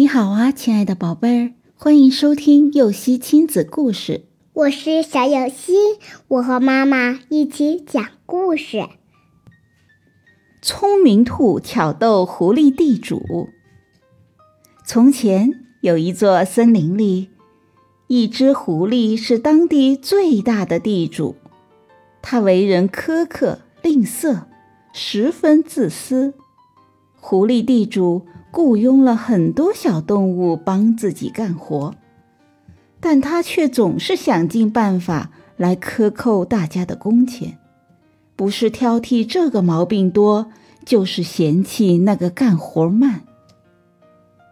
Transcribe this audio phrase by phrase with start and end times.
[0.00, 4.24] 你好啊，亲爱的宝贝儿，欢迎收听幼熙亲子故事。
[4.54, 5.74] 我是小幼熙，
[6.26, 8.88] 我和妈妈一起讲故事。
[10.62, 13.50] 聪明兔挑逗狐狸地主。
[14.86, 15.50] 从前
[15.82, 17.28] 有一座森林里，
[18.06, 21.36] 一只狐狸是当地最大的地主，
[22.22, 24.44] 它为人苛刻、吝啬，
[24.94, 26.32] 十分自私。
[27.20, 31.94] 狐狸地主雇佣了很多小动物帮自己干活，
[32.98, 37.58] 但他却总是想尽办法来克扣大家的工钱，
[38.34, 40.50] 不是挑剔这个毛病多，
[40.84, 43.22] 就是嫌弃那个干活慢。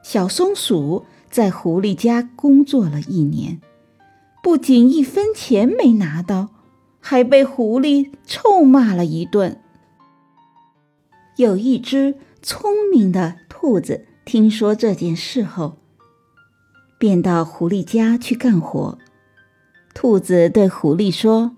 [0.03, 3.61] 小松鼠在狐狸家工作了一年，
[4.42, 6.48] 不仅一分钱没拿到，
[7.01, 9.61] 还被狐狸臭骂了一顿。
[11.37, 12.15] 有一只。
[12.41, 15.79] 聪明的兔子听说这件事后，
[16.97, 18.97] 便到狐狸家去干活。
[19.92, 21.56] 兔子对狐狸说：“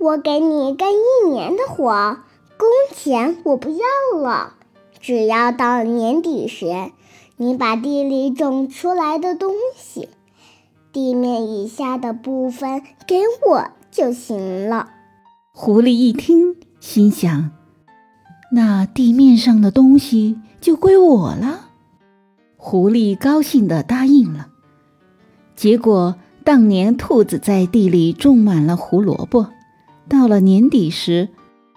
[0.00, 2.18] 我给你干一年的活，
[2.58, 4.54] 工钱我不要了。
[5.00, 6.90] 只要到年底时，
[7.36, 10.08] 你把地里种出来的东西，
[10.92, 14.88] 地面以下的部分给我就行了。”
[15.54, 17.52] 狐狸一听，心想。
[18.50, 21.68] 那地面上的东西就归我了。
[22.56, 24.48] 狐狸高兴地答应了。
[25.54, 29.46] 结果当年兔子在地里种满了胡萝卜，
[30.08, 31.28] 到了年底时，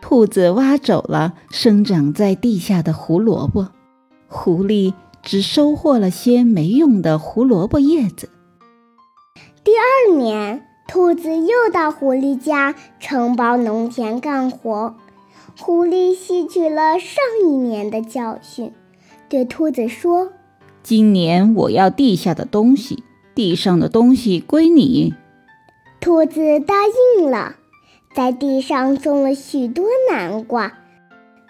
[0.02, 3.68] 兔子挖走了生长在地下的胡萝卜，
[4.28, 8.32] 狐狸只收获了些没用的胡萝卜叶子。
[9.64, 14.96] 第二年，兔子又到狐狸家承包农田干活。
[15.60, 18.72] 狐狸吸取了上一年的教训，
[19.30, 20.34] 对兔子说
[20.82, 23.04] ：“今年我要地下的东西，
[23.36, 25.14] 地上的东西归你。”
[26.02, 26.74] 兔子答
[27.18, 27.58] 应了，
[28.16, 30.80] 在地上种了许多南瓜。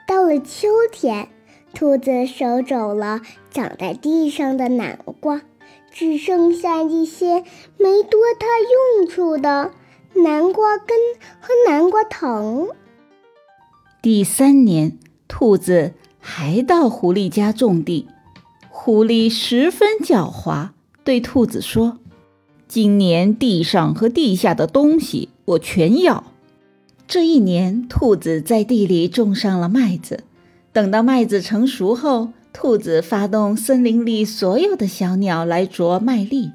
[0.06, 1.30] 到了秋天，
[1.74, 5.42] 兔子收走了长在地上的南瓜，
[5.90, 7.44] 只剩下一些
[7.78, 8.48] 没多大
[9.00, 9.72] 用处的
[10.16, 10.98] 南瓜根
[11.40, 12.68] 和南瓜藤。
[14.02, 18.08] 第三年，兔子还到狐狸家种地。
[18.70, 20.70] 狐狸十分狡猾，
[21.04, 21.98] 对兔子说
[22.68, 26.24] ：“今年地上和地下的东西我全要。”
[27.08, 30.24] 这一年，兔子在地里种上了麦子。
[30.72, 36.52] 等到麦子成熟后，兔子发动森林里所有的小鸟来啄麦粒。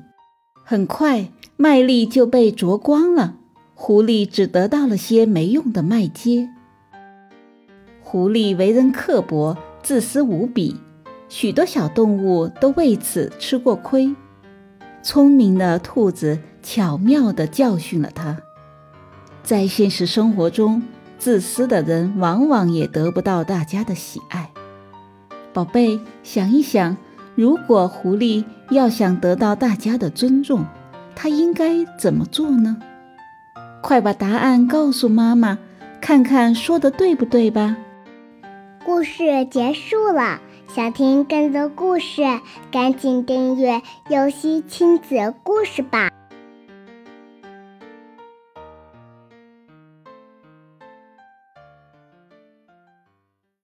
[0.65, 3.35] 很快，麦粒就被啄光了，
[3.75, 6.49] 狐狸只得到了些没用的麦秸。
[8.15, 10.77] 狐狸为人刻薄、自私无比，
[11.29, 14.15] 许多小动物都为此吃过亏。
[15.03, 18.39] 聪明的兔子巧妙地教训了它。
[19.43, 20.81] 在现实生活中，
[21.19, 24.49] 自私的人往往也得不到大家的喜爱。
[25.53, 26.97] 宝贝，想一想，
[27.35, 30.65] 如果狐狸要想得到大家的尊重，
[31.17, 32.77] 它应该怎么做呢？
[33.83, 35.59] 快把答案告诉妈妈，
[36.01, 37.77] 看看说的对不对吧。
[38.85, 42.23] 故事结束了，想听更多故事，
[42.71, 46.11] 赶紧订阅“游戏亲子故事”吧。